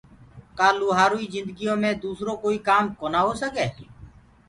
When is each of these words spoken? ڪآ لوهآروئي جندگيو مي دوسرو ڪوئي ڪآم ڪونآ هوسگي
ڪآ 0.57 0.69
لوهآروئي 0.79 1.25
جندگيو 1.35 1.73
مي 1.81 1.91
دوسرو 2.05 2.31
ڪوئي 2.43 2.57
ڪآم 2.69 2.85
ڪونآ 2.99 3.21
هوسگي 3.25 3.67